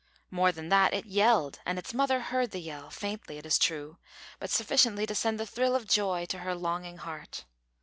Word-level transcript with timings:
More 0.31 0.51
than 0.51 0.69
that, 0.69 0.95
it 0.95 1.05
yelled, 1.05 1.59
and 1.63 1.77
its 1.77 1.93
mother 1.93 2.21
heard 2.21 2.49
the 2.49 2.59
yell 2.59 2.89
faintly, 2.89 3.37
it 3.37 3.45
is 3.45 3.59
true, 3.59 3.99
but 4.39 4.49
sufficiently 4.49 5.05
to 5.05 5.13
send 5.13 5.39
a 5.39 5.45
thrill 5.45 5.75
of 5.75 5.87
joy 5.87 6.25
to 6.29 6.39
her 6.39 6.55
longing 6.55 6.97
heart. 6.97 7.45